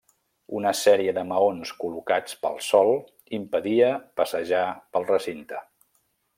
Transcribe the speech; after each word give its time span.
Una 0.59 0.69
sèrie 0.77 1.11
de 1.17 1.23
maons 1.31 1.73
col·locats 1.83 2.39
pel 2.47 2.57
sòl 2.69 2.91
impedia 3.41 3.93
passejar 4.23 4.65
pel 4.97 5.07
recinte. 5.15 5.65